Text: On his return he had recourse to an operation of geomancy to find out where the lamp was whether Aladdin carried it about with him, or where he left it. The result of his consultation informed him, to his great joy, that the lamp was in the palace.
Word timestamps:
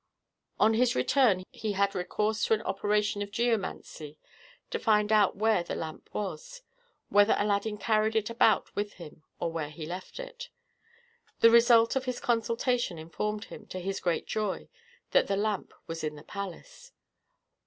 On 0.59 0.73
his 0.73 0.95
return 0.95 1.43
he 1.51 1.73
had 1.73 1.93
recourse 1.93 2.43
to 2.45 2.55
an 2.55 2.63
operation 2.63 3.21
of 3.21 3.29
geomancy 3.29 4.17
to 4.71 4.79
find 4.79 5.11
out 5.11 5.35
where 5.35 5.61
the 5.61 5.75
lamp 5.75 6.09
was 6.11 6.63
whether 7.09 7.35
Aladdin 7.37 7.77
carried 7.77 8.15
it 8.15 8.27
about 8.27 8.75
with 8.75 8.93
him, 8.93 9.21
or 9.39 9.51
where 9.51 9.69
he 9.69 9.85
left 9.85 10.19
it. 10.19 10.49
The 11.41 11.51
result 11.51 11.95
of 11.95 12.05
his 12.05 12.19
consultation 12.19 12.97
informed 12.97 13.45
him, 13.45 13.67
to 13.67 13.79
his 13.79 13.99
great 13.99 14.25
joy, 14.25 14.69
that 15.11 15.27
the 15.27 15.37
lamp 15.37 15.71
was 15.85 16.03
in 16.03 16.15
the 16.15 16.23
palace. 16.23 16.93